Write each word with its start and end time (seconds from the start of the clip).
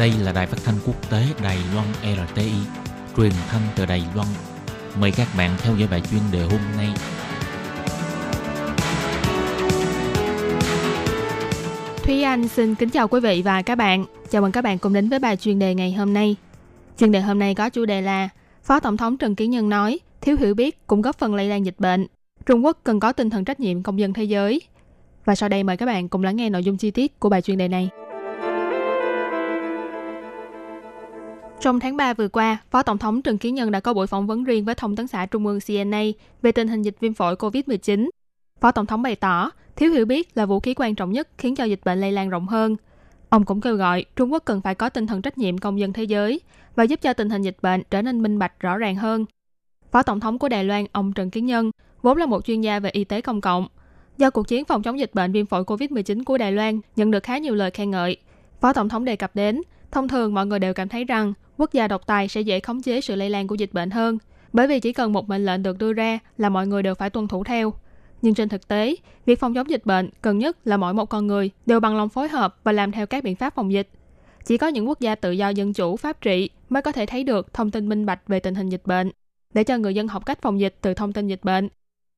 Đây 0.00 0.12
là 0.22 0.32
đài 0.32 0.46
phát 0.46 0.58
thanh 0.64 0.74
quốc 0.86 1.10
tế 1.10 1.22
Đài 1.42 1.58
Loan 1.74 1.86
RTI, 2.02 2.52
truyền 3.16 3.32
thanh 3.48 3.60
từ 3.76 3.86
Đài 3.86 4.02
Loan. 4.14 4.28
Mời 5.00 5.12
các 5.16 5.28
bạn 5.38 5.50
theo 5.58 5.76
dõi 5.76 5.88
bài 5.90 6.02
chuyên 6.10 6.20
đề 6.32 6.40
hôm 6.40 6.60
nay. 6.76 6.88
Thúy 12.04 12.22
Anh 12.22 12.48
xin 12.48 12.74
kính 12.74 12.90
chào 12.90 13.08
quý 13.08 13.20
vị 13.20 13.42
và 13.44 13.62
các 13.62 13.74
bạn. 13.74 14.04
Chào 14.30 14.42
mừng 14.42 14.52
các 14.52 14.64
bạn 14.64 14.78
cùng 14.78 14.92
đến 14.92 15.08
với 15.08 15.18
bài 15.18 15.36
chuyên 15.36 15.58
đề 15.58 15.74
ngày 15.74 15.92
hôm 15.92 16.14
nay. 16.14 16.36
Chuyên 16.98 17.12
đề 17.12 17.20
hôm 17.20 17.38
nay 17.38 17.54
có 17.54 17.68
chủ 17.70 17.84
đề 17.84 18.00
là 18.00 18.28
Phó 18.62 18.80
Tổng 18.80 18.96
thống 18.96 19.16
Trần 19.16 19.34
Kiến 19.34 19.50
Nhân 19.50 19.68
nói 19.68 19.98
thiếu 20.20 20.36
hiểu 20.40 20.54
biết 20.54 20.86
cũng 20.86 21.02
góp 21.02 21.18
phần 21.18 21.34
lây 21.34 21.48
lan 21.48 21.66
dịch 21.66 21.76
bệnh. 21.78 22.06
Trung 22.46 22.64
Quốc 22.64 22.78
cần 22.84 23.00
có 23.00 23.12
tinh 23.12 23.30
thần 23.30 23.44
trách 23.44 23.60
nhiệm 23.60 23.82
công 23.82 23.98
dân 23.98 24.12
thế 24.12 24.24
giới. 24.24 24.60
Và 25.24 25.34
sau 25.34 25.48
đây 25.48 25.62
mời 25.62 25.76
các 25.76 25.86
bạn 25.86 26.08
cùng 26.08 26.22
lắng 26.22 26.36
nghe 26.36 26.50
nội 26.50 26.64
dung 26.64 26.76
chi 26.76 26.90
tiết 26.90 27.20
của 27.20 27.28
bài 27.28 27.42
chuyên 27.42 27.58
đề 27.58 27.68
này. 27.68 27.90
Trong 31.60 31.80
tháng 31.80 31.96
3 31.96 32.14
vừa 32.14 32.28
qua, 32.28 32.58
Phó 32.70 32.82
Tổng 32.82 32.98
thống 32.98 33.22
Trần 33.22 33.38
Kiến 33.38 33.54
Nhân 33.54 33.70
đã 33.70 33.80
có 33.80 33.94
buổi 33.94 34.06
phỏng 34.06 34.26
vấn 34.26 34.44
riêng 34.44 34.64
với 34.64 34.74
Thông 34.74 34.96
tấn 34.96 35.06
xã 35.06 35.26
Trung 35.26 35.46
ương 35.46 35.58
CNA 35.66 36.02
về 36.42 36.52
tình 36.52 36.68
hình 36.68 36.82
dịch 36.82 36.96
viêm 37.00 37.14
phổi 37.14 37.34
COVID-19. 37.34 38.08
Phó 38.60 38.72
Tổng 38.72 38.86
thống 38.86 39.02
bày 39.02 39.16
tỏ, 39.16 39.50
thiếu 39.76 39.90
hiểu 39.90 40.04
biết 40.04 40.36
là 40.36 40.46
vũ 40.46 40.60
khí 40.60 40.74
quan 40.74 40.94
trọng 40.94 41.12
nhất 41.12 41.28
khiến 41.38 41.54
cho 41.54 41.64
dịch 41.64 41.80
bệnh 41.84 42.00
lây 42.00 42.12
lan 42.12 42.30
rộng 42.30 42.46
hơn. 42.46 42.76
Ông 43.28 43.44
cũng 43.44 43.60
kêu 43.60 43.76
gọi 43.76 44.04
Trung 44.16 44.32
Quốc 44.32 44.42
cần 44.44 44.60
phải 44.60 44.74
có 44.74 44.88
tinh 44.88 45.06
thần 45.06 45.22
trách 45.22 45.38
nhiệm 45.38 45.58
công 45.58 45.80
dân 45.80 45.92
thế 45.92 46.04
giới 46.04 46.40
và 46.76 46.84
giúp 46.84 47.00
cho 47.02 47.12
tình 47.12 47.30
hình 47.30 47.42
dịch 47.42 47.56
bệnh 47.62 47.82
trở 47.90 48.02
nên 48.02 48.22
minh 48.22 48.38
bạch 48.38 48.60
rõ 48.60 48.78
ràng 48.78 48.96
hơn. 48.96 49.24
Phó 49.92 50.02
Tổng 50.02 50.20
thống 50.20 50.38
của 50.38 50.48
Đài 50.48 50.64
Loan, 50.64 50.86
ông 50.92 51.12
Trần 51.12 51.30
Kiến 51.30 51.46
Nhân, 51.46 51.70
vốn 52.02 52.16
là 52.16 52.26
một 52.26 52.44
chuyên 52.44 52.60
gia 52.60 52.78
về 52.78 52.90
y 52.90 53.04
tế 53.04 53.20
công 53.20 53.40
cộng. 53.40 53.68
Do 54.18 54.30
cuộc 54.30 54.48
chiến 54.48 54.64
phòng 54.64 54.82
chống 54.82 54.98
dịch 54.98 55.10
bệnh 55.14 55.32
viêm 55.32 55.46
phổi 55.46 55.64
COVID-19 55.64 56.24
của 56.24 56.38
Đài 56.38 56.52
Loan 56.52 56.80
nhận 56.96 57.10
được 57.10 57.22
khá 57.22 57.38
nhiều 57.38 57.54
lời 57.54 57.70
khen 57.70 57.90
ngợi, 57.90 58.16
Phó 58.60 58.72
Tổng 58.72 58.88
thống 58.88 59.04
đề 59.04 59.16
cập 59.16 59.36
đến, 59.36 59.62
thông 59.90 60.08
thường 60.08 60.34
mọi 60.34 60.46
người 60.46 60.58
đều 60.58 60.74
cảm 60.74 60.88
thấy 60.88 61.04
rằng 61.04 61.32
quốc 61.60 61.72
gia 61.72 61.88
độc 61.88 62.06
tài 62.06 62.28
sẽ 62.28 62.40
dễ 62.40 62.60
khống 62.60 62.82
chế 62.82 63.00
sự 63.00 63.16
lây 63.16 63.30
lan 63.30 63.46
của 63.46 63.54
dịch 63.54 63.72
bệnh 63.72 63.90
hơn, 63.90 64.18
bởi 64.52 64.66
vì 64.66 64.80
chỉ 64.80 64.92
cần 64.92 65.12
một 65.12 65.28
mệnh 65.28 65.46
lệnh 65.46 65.62
được 65.62 65.78
đưa 65.78 65.92
ra 65.92 66.18
là 66.38 66.48
mọi 66.48 66.66
người 66.66 66.82
đều 66.82 66.94
phải 66.94 67.10
tuân 67.10 67.28
thủ 67.28 67.44
theo. 67.44 67.72
Nhưng 68.22 68.34
trên 68.34 68.48
thực 68.48 68.68
tế, 68.68 68.96
việc 69.26 69.40
phòng 69.40 69.54
chống 69.54 69.70
dịch 69.70 69.86
bệnh 69.86 70.10
cần 70.22 70.38
nhất 70.38 70.56
là 70.64 70.76
mỗi 70.76 70.94
một 70.94 71.06
con 71.06 71.26
người 71.26 71.50
đều 71.66 71.80
bằng 71.80 71.96
lòng 71.96 72.08
phối 72.08 72.28
hợp 72.28 72.56
và 72.64 72.72
làm 72.72 72.92
theo 72.92 73.06
các 73.06 73.24
biện 73.24 73.36
pháp 73.36 73.54
phòng 73.54 73.72
dịch. 73.72 73.88
Chỉ 74.44 74.58
có 74.58 74.68
những 74.68 74.88
quốc 74.88 75.00
gia 75.00 75.14
tự 75.14 75.30
do 75.30 75.48
dân 75.48 75.72
chủ 75.72 75.96
pháp 75.96 76.20
trị 76.20 76.50
mới 76.68 76.82
có 76.82 76.92
thể 76.92 77.06
thấy 77.06 77.24
được 77.24 77.54
thông 77.54 77.70
tin 77.70 77.88
minh 77.88 78.06
bạch 78.06 78.28
về 78.28 78.40
tình 78.40 78.54
hình 78.54 78.68
dịch 78.68 78.82
bệnh, 78.84 79.10
để 79.54 79.64
cho 79.64 79.78
người 79.78 79.94
dân 79.94 80.08
học 80.08 80.26
cách 80.26 80.42
phòng 80.42 80.60
dịch 80.60 80.74
từ 80.80 80.94
thông 80.94 81.12
tin 81.12 81.26
dịch 81.26 81.44
bệnh. 81.44 81.68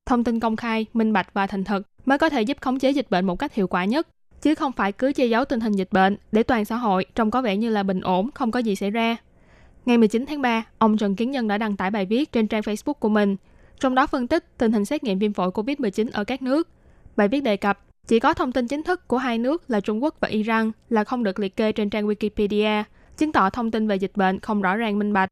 Thông 0.06 0.24
tin 0.24 0.40
công 0.40 0.56
khai, 0.56 0.86
minh 0.92 1.12
bạch 1.12 1.34
và 1.34 1.46
thành 1.46 1.64
thật 1.64 1.82
mới 2.04 2.18
có 2.18 2.28
thể 2.28 2.42
giúp 2.42 2.56
khống 2.60 2.78
chế 2.78 2.90
dịch 2.90 3.10
bệnh 3.10 3.27
một 3.27 3.38
cách 3.38 3.54
hiệu 3.54 3.66
quả 3.66 3.84
nhất, 3.84 4.08
chứ 4.42 4.54
không 4.54 4.72
phải 4.72 4.92
cứ 4.92 5.12
che 5.12 5.27
giấu 5.27 5.44
tình 5.44 5.60
hình 5.60 5.72
dịch 5.72 5.92
bệnh 5.92 6.16
để 6.32 6.42
toàn 6.42 6.64
xã 6.64 6.77
hội 6.77 7.04
trông 7.14 7.30
có 7.30 7.42
vẻ 7.42 7.56
như 7.56 7.70
là 7.70 7.82
bình 7.82 8.00
ổn, 8.00 8.30
không 8.34 8.50
có 8.50 8.58
gì 8.58 8.77
xảy 8.77 8.90
ra. 8.90 9.16
Ngày 9.86 9.98
19 9.98 10.27
tháng 10.27 10.42
3, 10.42 10.64
ông 10.78 10.97
Trần 10.97 11.16
Kiến 11.16 11.30
Nhân 11.30 11.48
đã 11.48 11.58
đăng 11.58 11.77
tải 11.77 11.91
bài 11.91 12.06
viết 12.06 12.33
trên 12.33 12.47
trang 12.47 12.62
Facebook 12.62 12.94
của 12.94 13.08
mình, 13.08 13.36
trong 13.80 13.94
đó 13.94 14.06
phân 14.06 14.28
tích 14.28 14.58
tình 14.58 14.72
hình 14.72 14.84
xét 14.84 15.05
nghiệm 15.05 15.19
viêm 15.19 15.33
phổi 15.33 15.50
COVID-19 15.50 16.08
ở 16.12 16.24
các 16.24 16.42
nước. 16.42 16.69
Bài 17.16 17.28
viết 17.28 17.41
đề 17.41 17.56
cập, 17.56 17.78
chỉ 18.06 18.20
có 18.20 18.34
thông 18.34 18.52
tin 18.52 18.69
chính 18.69 18.83
thức 18.83 19.08
của 19.08 19.19
hai 19.19 19.39
nước 19.39 19.70
là 19.70 19.80
Trung 19.80 20.02
Quốc 20.02 20.14
và 20.20 20.28
Iran 20.28 20.70
là 20.91 21.05
không 21.05 21.24
được 21.24 21.39
liệt 21.39 21.56
kê 21.56 21.72
trên 21.72 21.91
trang 21.91 22.06
Wikipedia, 22.06 22.83
chứng 23.16 23.33
tỏ 23.33 23.50
thông 23.50 23.70
tin 23.70 23.89
về 23.89 23.97
dịch 23.97 24.12
bệnh 24.14 24.41
không 24.41 24.62
rõ 24.62 24.77
ràng 24.77 24.98
minh 24.98 25.12
bạch. 25.12 25.28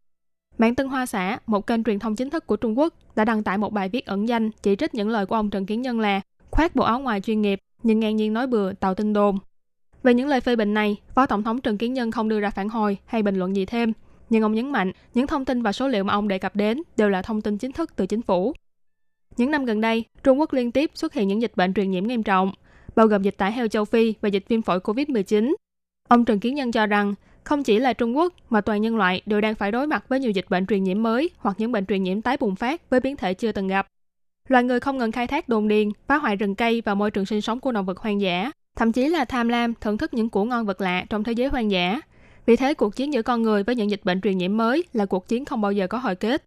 Mạng 0.58 0.74
Tân 0.74 0.86
Hoa 0.86 1.06
Xã, 1.06 1.38
một 1.46 1.66
kênh 1.66 1.84
truyền 1.84 1.98
thông 1.98 2.16
chính 2.16 2.30
thức 2.30 2.46
của 2.46 2.56
Trung 2.56 2.78
Quốc, 2.78 2.94
đã 3.16 3.24
đăng 3.24 3.42
tải 3.42 3.58
một 3.58 3.72
bài 3.72 3.88
viết 3.88 4.06
ẩn 4.06 4.28
danh 4.28 4.50
chỉ 4.62 4.76
trích 4.76 4.94
những 4.94 5.08
lời 5.08 5.26
của 5.26 5.34
ông 5.34 5.50
Trần 5.50 5.66
Kiến 5.66 5.82
Nhân 5.82 6.00
là 6.00 6.20
khoác 6.50 6.76
bộ 6.76 6.84
áo 6.84 7.00
ngoài 7.00 7.20
chuyên 7.20 7.42
nghiệp 7.42 7.58
nhưng 7.82 8.00
ngang 8.00 8.16
nhiên 8.16 8.32
nói 8.32 8.46
bừa 8.46 8.72
tạo 8.72 8.94
tin 8.94 9.12
đồn. 9.12 9.38
Về 10.02 10.14
những 10.14 10.28
lời 10.28 10.40
phê 10.40 10.56
bình 10.56 10.74
này, 10.74 10.96
Phó 11.14 11.26
Tổng 11.26 11.42
thống 11.42 11.60
Trần 11.60 11.78
Kiến 11.78 11.94
Nhân 11.94 12.10
không 12.10 12.28
đưa 12.28 12.40
ra 12.40 12.50
phản 12.50 12.68
hồi 12.68 12.98
hay 13.06 13.22
bình 13.22 13.36
luận 13.36 13.56
gì 13.56 13.66
thêm, 13.66 13.92
nhưng 14.30 14.42
ông 14.42 14.54
nhấn 14.54 14.72
mạnh 14.72 14.92
những 15.14 15.26
thông 15.26 15.44
tin 15.44 15.62
và 15.62 15.72
số 15.72 15.88
liệu 15.88 16.04
mà 16.04 16.12
ông 16.12 16.28
đề 16.28 16.38
cập 16.38 16.56
đến 16.56 16.82
đều 16.96 17.08
là 17.08 17.22
thông 17.22 17.42
tin 17.42 17.58
chính 17.58 17.72
thức 17.72 17.96
từ 17.96 18.06
chính 18.06 18.22
phủ. 18.22 18.52
Những 19.36 19.50
năm 19.50 19.64
gần 19.64 19.80
đây, 19.80 20.04
Trung 20.22 20.40
Quốc 20.40 20.52
liên 20.52 20.72
tiếp 20.72 20.90
xuất 20.94 21.14
hiện 21.14 21.28
những 21.28 21.42
dịch 21.42 21.52
bệnh 21.56 21.74
truyền 21.74 21.90
nhiễm 21.90 22.06
nghiêm 22.06 22.22
trọng, 22.22 22.52
bao 22.96 23.06
gồm 23.06 23.22
dịch 23.22 23.36
tả 23.38 23.50
heo 23.50 23.68
châu 23.68 23.84
Phi 23.84 24.14
và 24.20 24.28
dịch 24.28 24.44
viêm 24.48 24.62
phổi 24.62 24.78
COVID-19. 24.78 25.54
Ông 26.08 26.24
Trần 26.24 26.40
Kiến 26.40 26.54
Nhân 26.54 26.72
cho 26.72 26.86
rằng, 26.86 27.14
không 27.44 27.62
chỉ 27.62 27.78
là 27.78 27.92
Trung 27.92 28.16
Quốc 28.16 28.34
mà 28.50 28.60
toàn 28.60 28.82
nhân 28.82 28.96
loại 28.96 29.22
đều 29.26 29.40
đang 29.40 29.54
phải 29.54 29.72
đối 29.72 29.86
mặt 29.86 30.04
với 30.08 30.20
nhiều 30.20 30.30
dịch 30.30 30.46
bệnh 30.50 30.66
truyền 30.66 30.84
nhiễm 30.84 31.02
mới 31.02 31.30
hoặc 31.38 31.56
những 31.58 31.72
bệnh 31.72 31.86
truyền 31.86 32.02
nhiễm 32.02 32.22
tái 32.22 32.36
bùng 32.40 32.56
phát 32.56 32.90
với 32.90 33.00
biến 33.00 33.16
thể 33.16 33.34
chưa 33.34 33.52
từng 33.52 33.68
gặp. 33.68 33.86
Loài 34.48 34.64
người 34.64 34.80
không 34.80 34.98
ngừng 34.98 35.12
khai 35.12 35.26
thác 35.26 35.48
đồn 35.48 35.68
điền, 35.68 35.88
phá 36.06 36.16
hoại 36.16 36.36
rừng 36.36 36.54
cây 36.54 36.82
và 36.84 36.94
môi 36.94 37.10
trường 37.10 37.26
sinh 37.26 37.40
sống 37.40 37.60
của 37.60 37.72
động 37.72 37.86
vật 37.86 37.98
hoang 37.98 38.20
dã, 38.20 38.50
thậm 38.76 38.92
chí 38.92 39.08
là 39.08 39.24
tham 39.24 39.48
lam 39.48 39.74
thưởng 39.80 39.98
thức 39.98 40.14
những 40.14 40.28
củ 40.28 40.44
ngon 40.44 40.66
vật 40.66 40.80
lạ 40.80 41.04
trong 41.10 41.24
thế 41.24 41.32
giới 41.32 41.48
hoang 41.48 41.70
dã. 41.70 42.00
Vì 42.50 42.56
thế, 42.56 42.74
cuộc 42.74 42.96
chiến 42.96 43.12
giữa 43.12 43.22
con 43.22 43.42
người 43.42 43.62
với 43.62 43.76
những 43.76 43.90
dịch 43.90 44.00
bệnh 44.04 44.20
truyền 44.20 44.38
nhiễm 44.38 44.56
mới 44.56 44.84
là 44.92 45.06
cuộc 45.06 45.28
chiến 45.28 45.44
không 45.44 45.60
bao 45.60 45.72
giờ 45.72 45.86
có 45.86 45.98
hồi 45.98 46.14
kết. 46.14 46.44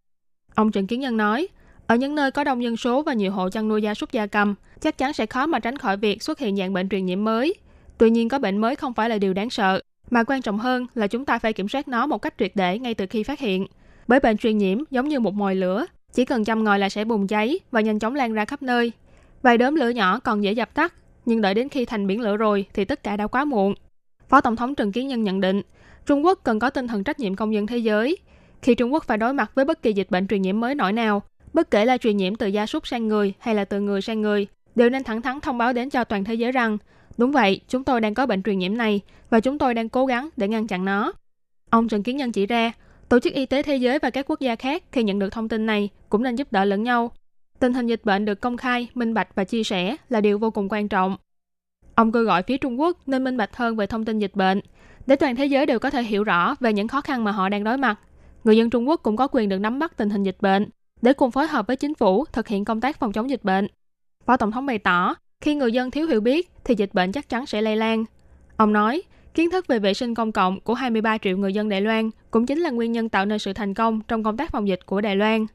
Ông 0.56 0.72
Trần 0.72 0.88
Kiến 0.88 1.00
Nhân 1.00 1.18
nói, 1.18 1.48
ở 1.88 1.96
những 1.96 2.16
nơi 2.16 2.32
có 2.32 2.44
đông 2.44 2.64
dân 2.64 2.78
số 2.78 3.04
và 3.04 3.14
nhiều 3.14 3.32
hộ 3.32 3.50
chăn 3.50 3.68
nuôi 3.68 3.82
gia 3.82 3.94
súc 3.94 4.12
gia 4.12 4.26
cầm, 4.26 4.56
chắc 4.82 4.98
chắn 4.98 5.14
sẽ 5.14 5.26
khó 5.26 5.46
mà 5.46 5.60
tránh 5.60 5.78
khỏi 5.78 5.98
việc 5.98 6.24
xuất 6.24 6.40
hiện 6.40 6.58
dạng 6.58 6.74
bệnh 6.74 6.90
truyền 6.90 7.06
nhiễm 7.06 7.24
mới. 7.24 7.54
Tuy 7.98 8.10
nhiên, 8.10 8.30
có 8.30 8.40
bệnh 8.40 8.58
mới 8.58 8.76
không 8.76 8.94
phải 8.94 9.10
là 9.10 9.18
điều 9.18 9.34
đáng 9.34 9.50
sợ, 9.50 9.82
mà 10.10 10.24
quan 10.24 10.42
trọng 10.42 10.60
hơn 10.60 10.88
là 10.96 11.08
chúng 11.08 11.26
ta 11.26 11.40
phải 11.40 11.54
kiểm 11.54 11.68
soát 11.68 11.88
nó 11.88 12.08
một 12.08 12.18
cách 12.18 12.34
triệt 12.40 12.52
để 12.56 12.80
ngay 12.80 12.94
từ 12.94 13.06
khi 13.10 13.24
phát 13.24 13.40
hiện. 13.40 13.68
Bởi 14.08 14.20
bệnh 14.20 14.38
truyền 14.38 14.58
nhiễm 14.58 14.78
giống 14.92 15.08
như 15.08 15.20
một 15.20 15.34
mồi 15.34 15.56
lửa, 15.56 15.86
chỉ 16.14 16.26
cần 16.26 16.44
chăm 16.44 16.64
ngòi 16.64 16.80
là 16.80 16.90
sẽ 16.90 17.06
bùng 17.06 17.28
cháy 17.28 17.60
và 17.72 17.82
nhanh 17.82 18.00
chóng 18.00 18.16
lan 18.16 18.34
ra 18.34 18.46
khắp 18.46 18.62
nơi. 18.62 18.92
Vài 19.42 19.58
đốm 19.58 19.76
lửa 19.76 19.90
nhỏ 19.90 20.20
còn 20.20 20.44
dễ 20.44 20.52
dập 20.52 20.74
tắt, 20.74 20.94
nhưng 21.26 21.42
đợi 21.42 21.54
đến 21.54 21.70
khi 21.70 21.86
thành 21.86 22.08
biển 22.08 22.22
lửa 22.22 22.38
rồi 22.38 22.66
thì 22.74 22.86
tất 22.86 23.04
cả 23.04 23.18
đã 23.18 23.28
quá 23.28 23.46
muộn. 23.46 23.74
Phó 24.30 24.42
Tổng 24.42 24.56
thống 24.56 24.76
Trần 24.76 24.92
Kiến 24.92 25.08
Nhân 25.08 25.24
nhận 25.24 25.42
định, 25.42 25.62
Trung 26.06 26.26
Quốc 26.26 26.40
cần 26.44 26.60
có 26.60 26.70
tinh 26.70 26.88
thần 26.88 27.04
trách 27.04 27.20
nhiệm 27.20 27.36
công 27.36 27.54
dân 27.54 27.68
thế 27.68 27.78
giới. 27.78 28.18
Khi 28.62 28.76
Trung 28.76 28.94
Quốc 28.94 29.04
phải 29.04 29.18
đối 29.18 29.34
mặt 29.34 29.52
với 29.56 29.66
bất 29.66 29.82
kỳ 29.82 29.94
dịch 29.94 30.12
bệnh 30.12 30.28
truyền 30.28 30.42
nhiễm 30.42 30.60
mới 30.60 30.76
nổi 30.76 30.94
nào, 30.94 31.24
bất 31.54 31.72
kể 31.72 31.86
là 31.86 31.98
truyền 31.98 32.18
nhiễm 32.18 32.36
từ 32.36 32.48
gia 32.48 32.66
súc 32.66 32.88
sang 32.88 33.08
người 33.08 33.34
hay 33.40 33.56
là 33.56 33.66
từ 33.66 33.80
người 33.80 34.02
sang 34.02 34.22
người, 34.22 34.48
đều 34.76 34.90
nên 34.90 35.04
thẳng 35.04 35.22
thắn 35.22 35.40
thông 35.40 35.58
báo 35.58 35.74
đến 35.74 35.90
cho 35.90 36.04
toàn 36.04 36.24
thế 36.24 36.34
giới 36.34 36.52
rằng, 36.52 36.78
đúng 37.18 37.32
vậy, 37.32 37.62
chúng 37.68 37.84
tôi 37.84 38.02
đang 38.02 38.14
có 38.14 38.26
bệnh 38.26 38.44
truyền 38.44 38.60
nhiễm 38.60 38.78
này 38.78 39.02
và 39.30 39.40
chúng 39.40 39.58
tôi 39.58 39.74
đang 39.74 39.90
cố 39.90 40.06
gắng 40.06 40.30
để 40.38 40.48
ngăn 40.48 40.68
chặn 40.68 40.86
nó. 40.86 41.14
Ông 41.70 41.88
Trần 41.88 42.04
Kiến 42.04 42.18
Nhân 42.18 42.32
chỉ 42.32 42.46
ra, 42.46 42.72
Tổ 43.10 43.20
chức 43.20 43.34
Y 43.34 43.46
tế 43.46 43.64
Thế 43.64 43.76
giới 43.76 44.00
và 44.00 44.10
các 44.10 44.26
quốc 44.30 44.40
gia 44.40 44.56
khác 44.56 44.84
khi 44.92 45.04
nhận 45.04 45.20
được 45.20 45.30
thông 45.30 45.50
tin 45.50 45.66
này 45.66 45.90
cũng 46.10 46.24
nên 46.24 46.36
giúp 46.36 46.52
đỡ 46.52 46.66
lẫn 46.66 46.84
nhau. 46.84 47.12
Tình 47.60 47.74
hình 47.74 47.88
dịch 47.88 48.02
bệnh 48.04 48.26
được 48.26 48.42
công 48.42 48.58
khai, 48.58 48.88
minh 48.94 49.14
bạch 49.14 49.36
và 49.36 49.44
chia 49.44 49.64
sẻ 49.64 49.96
là 50.10 50.22
điều 50.22 50.40
vô 50.40 50.52
cùng 50.52 50.70
quan 50.70 50.88
trọng. 50.88 51.18
Ông 51.96 52.12
kêu 52.12 52.24
gọi 52.24 52.44
phía 52.44 52.58
Trung 52.58 52.80
Quốc 52.80 52.98
nên 53.06 53.24
minh 53.24 53.38
bạch 53.38 53.56
hơn 53.56 53.76
về 53.76 53.88
thông 53.88 54.06
tin 54.06 54.20
dịch 54.20 54.36
bệnh, 54.36 54.62
để 55.08 55.16
toàn 55.16 55.36
thế 55.36 55.46
giới 55.46 55.66
đều 55.66 55.80
có 55.80 55.90
thể 55.90 56.04
hiểu 56.04 56.24
rõ 56.24 56.56
về 56.60 56.74
những 56.74 56.88
khó 56.88 57.02
khăn 57.02 57.24
mà 57.24 57.32
họ 57.32 57.50
đang 57.50 57.64
đối 57.64 57.78
mặt. 57.78 58.00
Người 58.44 58.58
dân 58.58 58.70
Trung 58.70 58.90
Quốc 58.90 59.00
cũng 59.04 59.16
có 59.16 59.28
quyền 59.32 59.50
được 59.50 59.60
nắm 59.60 59.80
bắt 59.80 59.98
tình 59.98 60.10
hình 60.10 60.24
dịch 60.24 60.38
bệnh, 60.42 60.70
để 61.02 61.14
cùng 61.14 61.32
phối 61.32 61.48
hợp 61.48 61.68
với 61.68 61.76
chính 61.76 61.96
phủ 61.96 62.26
thực 62.26 62.48
hiện 62.48 62.66
công 62.66 62.82
tác 62.82 63.00
phòng 63.00 63.12
chống 63.12 63.30
dịch 63.30 63.44
bệnh. 63.44 63.68
Phó 64.26 64.38
Tổng 64.38 64.52
thống 64.52 64.66
bày 64.66 64.80
tỏ, 64.80 65.16
khi 65.42 65.56
người 65.56 65.72
dân 65.72 65.92
thiếu 65.92 66.08
hiểu 66.08 66.22
biết 66.22 66.52
thì 66.64 66.76
dịch 66.78 66.94
bệnh 66.94 67.12
chắc 67.12 67.30
chắn 67.30 67.46
sẽ 67.46 67.62
lây 67.62 67.76
lan. 67.76 68.06
Ông 68.58 68.74
nói, 68.74 69.02
kiến 69.34 69.52
thức 69.52 69.68
về 69.68 69.80
vệ 69.80 69.94
sinh 69.94 70.16
công 70.16 70.32
cộng 70.32 70.60
của 70.60 70.74
23 70.74 71.18
triệu 71.18 71.38
người 71.38 71.54
dân 71.54 71.70
Đài 71.70 71.82
Loan 71.82 72.10
cũng 72.32 72.46
chính 72.46 72.60
là 72.60 72.70
nguyên 72.70 72.92
nhân 72.92 73.10
tạo 73.10 73.26
nên 73.26 73.40
sự 73.40 73.54
thành 73.54 73.74
công 73.74 74.02
trong 74.08 74.24
công 74.24 74.38
tác 74.38 74.52
phòng 74.52 74.68
dịch 74.68 74.86
của 74.86 75.02
Đài 75.02 75.16
Loan. 75.16 75.46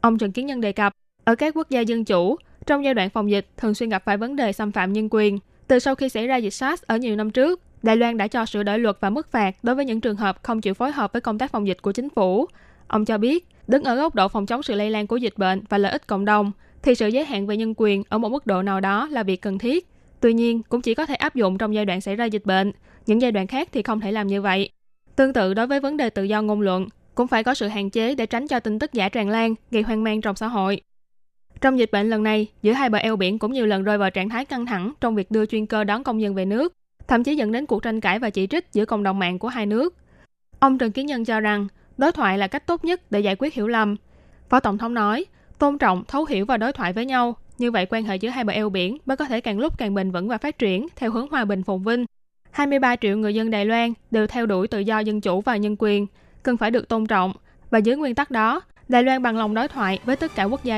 Ông 0.00 0.18
Trần 0.18 0.32
Kiến 0.32 0.46
Nhân 0.46 0.60
đề 0.60 0.72
cập, 0.72 0.92
ở 1.24 1.34
các 1.34 1.56
quốc 1.56 1.70
gia 1.70 1.80
dân 1.80 2.04
chủ, 2.04 2.36
trong 2.66 2.84
giai 2.84 2.94
đoạn 2.94 3.10
phòng 3.10 3.30
dịch 3.30 3.46
thường 3.56 3.74
xuyên 3.74 3.88
gặp 3.88 4.02
phải 4.04 4.16
vấn 4.16 4.36
đề 4.36 4.52
xâm 4.52 4.72
phạm 4.72 4.92
nhân 4.92 5.08
quyền. 5.10 5.38
Từ 5.66 5.78
sau 5.78 5.94
khi 5.94 6.08
xảy 6.08 6.26
ra 6.26 6.36
dịch 6.36 6.54
SARS 6.54 6.82
ở 6.86 6.96
nhiều 6.96 7.16
năm 7.16 7.30
trước, 7.30 7.60
Đài 7.86 7.96
Loan 7.96 8.16
đã 8.16 8.28
cho 8.28 8.46
sửa 8.46 8.62
đổi 8.62 8.78
luật 8.78 8.96
và 9.00 9.10
mức 9.10 9.30
phạt 9.30 9.56
đối 9.62 9.74
với 9.74 9.84
những 9.84 10.00
trường 10.00 10.16
hợp 10.16 10.42
không 10.42 10.60
chịu 10.60 10.74
phối 10.74 10.92
hợp 10.92 11.12
với 11.12 11.20
công 11.20 11.38
tác 11.38 11.50
phòng 11.50 11.66
dịch 11.66 11.82
của 11.82 11.92
chính 11.92 12.10
phủ. 12.10 12.46
Ông 12.86 13.04
cho 13.04 13.18
biết, 13.18 13.48
đứng 13.66 13.84
ở 13.84 13.94
góc 13.94 14.14
độ 14.14 14.28
phòng 14.28 14.46
chống 14.46 14.62
sự 14.62 14.74
lây 14.74 14.90
lan 14.90 15.06
của 15.06 15.16
dịch 15.16 15.32
bệnh 15.36 15.62
và 15.68 15.78
lợi 15.78 15.92
ích 15.92 16.06
cộng 16.06 16.24
đồng, 16.24 16.52
thì 16.82 16.94
sự 16.94 17.08
giới 17.08 17.24
hạn 17.24 17.46
về 17.46 17.56
nhân 17.56 17.74
quyền 17.76 18.02
ở 18.08 18.18
một 18.18 18.28
mức 18.28 18.46
độ 18.46 18.62
nào 18.62 18.80
đó 18.80 19.08
là 19.10 19.22
việc 19.22 19.42
cần 19.42 19.58
thiết. 19.58 19.86
Tuy 20.20 20.32
nhiên, 20.32 20.62
cũng 20.62 20.80
chỉ 20.80 20.94
có 20.94 21.06
thể 21.06 21.14
áp 21.14 21.34
dụng 21.34 21.58
trong 21.58 21.74
giai 21.74 21.84
đoạn 21.84 22.00
xảy 22.00 22.16
ra 22.16 22.24
dịch 22.24 22.44
bệnh, 22.44 22.72
những 23.06 23.22
giai 23.22 23.32
đoạn 23.32 23.46
khác 23.46 23.68
thì 23.72 23.82
không 23.82 24.00
thể 24.00 24.12
làm 24.12 24.26
như 24.26 24.42
vậy. 24.42 24.70
Tương 25.16 25.32
tự 25.32 25.54
đối 25.54 25.66
với 25.66 25.80
vấn 25.80 25.96
đề 25.96 26.10
tự 26.10 26.22
do 26.22 26.42
ngôn 26.42 26.60
luận, 26.60 26.88
cũng 27.14 27.26
phải 27.26 27.44
có 27.44 27.54
sự 27.54 27.68
hạn 27.68 27.90
chế 27.90 28.14
để 28.14 28.26
tránh 28.26 28.48
cho 28.48 28.60
tin 28.60 28.78
tức 28.78 28.92
giả 28.92 29.08
tràn 29.08 29.28
lan, 29.28 29.54
gây 29.70 29.82
hoang 29.82 30.04
mang 30.04 30.20
trong 30.20 30.36
xã 30.36 30.46
hội. 30.46 30.80
Trong 31.60 31.78
dịch 31.78 31.92
bệnh 31.92 32.10
lần 32.10 32.22
này, 32.22 32.46
giữa 32.62 32.72
hai 32.72 32.88
bờ 32.88 32.98
eo 32.98 33.16
biển 33.16 33.38
cũng 33.38 33.52
nhiều 33.52 33.66
lần 33.66 33.84
rơi 33.84 33.98
vào 33.98 34.10
trạng 34.10 34.28
thái 34.28 34.44
căng 34.44 34.66
thẳng 34.66 34.92
trong 35.00 35.14
việc 35.14 35.30
đưa 35.30 35.46
chuyên 35.46 35.66
cơ 35.66 35.84
đón 35.84 36.04
công 36.04 36.20
dân 36.20 36.34
về 36.34 36.44
nước, 36.44 36.72
thậm 37.08 37.24
chí 37.24 37.36
dẫn 37.36 37.52
đến 37.52 37.66
cuộc 37.66 37.82
tranh 37.82 38.00
cãi 38.00 38.18
và 38.18 38.30
chỉ 38.30 38.46
trích 38.46 38.66
giữa 38.72 38.84
cộng 38.84 39.02
đồng 39.02 39.18
mạng 39.18 39.38
của 39.38 39.48
hai 39.48 39.66
nước. 39.66 39.94
Ông 40.58 40.78
Trần 40.78 40.92
Kiến 40.92 41.06
Nhân 41.06 41.24
cho 41.24 41.40
rằng, 41.40 41.66
đối 41.98 42.12
thoại 42.12 42.38
là 42.38 42.46
cách 42.48 42.66
tốt 42.66 42.84
nhất 42.84 43.10
để 43.10 43.20
giải 43.20 43.36
quyết 43.38 43.54
hiểu 43.54 43.68
lầm. 43.68 43.96
Phó 44.48 44.60
Tổng 44.60 44.78
thống 44.78 44.94
nói, 44.94 45.24
tôn 45.58 45.78
trọng, 45.78 46.04
thấu 46.08 46.24
hiểu 46.24 46.46
và 46.46 46.56
đối 46.56 46.72
thoại 46.72 46.92
với 46.92 47.06
nhau, 47.06 47.36
như 47.58 47.70
vậy 47.70 47.86
quan 47.90 48.04
hệ 48.04 48.16
giữa 48.16 48.28
hai 48.28 48.44
bờ 48.44 48.52
eo 48.52 48.70
biển 48.70 48.98
mới 49.06 49.16
có 49.16 49.24
thể 49.24 49.40
càng 49.40 49.58
lúc 49.58 49.78
càng 49.78 49.94
bền 49.94 50.10
vững 50.10 50.28
và 50.28 50.38
phát 50.38 50.58
triển 50.58 50.86
theo 50.96 51.10
hướng 51.10 51.30
hòa 51.30 51.44
bình 51.44 51.62
phồn 51.62 51.82
vinh. 51.82 52.04
23 52.50 52.96
triệu 52.96 53.16
người 53.16 53.34
dân 53.34 53.50
Đài 53.50 53.64
Loan 53.64 53.92
đều 54.10 54.26
theo 54.26 54.46
đuổi 54.46 54.68
tự 54.68 54.78
do 54.78 54.98
dân 54.98 55.20
chủ 55.20 55.40
và 55.40 55.56
nhân 55.56 55.76
quyền, 55.78 56.06
cần 56.42 56.56
phải 56.56 56.70
được 56.70 56.88
tôn 56.88 57.06
trọng. 57.06 57.32
Và 57.70 57.78
dưới 57.78 57.96
nguyên 57.96 58.14
tắc 58.14 58.30
đó, 58.30 58.60
Đài 58.88 59.02
Loan 59.02 59.22
bằng 59.22 59.36
lòng 59.36 59.54
đối 59.54 59.68
thoại 59.68 59.98
với 60.04 60.16
tất 60.16 60.34
cả 60.34 60.44
quốc 60.44 60.64
gia 60.64 60.74